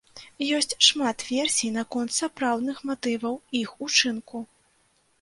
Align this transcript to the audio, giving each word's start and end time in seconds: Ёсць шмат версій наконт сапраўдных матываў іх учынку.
Ёсць 0.59 0.71
шмат 0.87 1.25
версій 1.33 1.71
наконт 1.77 2.15
сапраўдных 2.19 2.83
матываў 2.93 3.41
іх 3.65 3.81
учынку. 3.91 4.47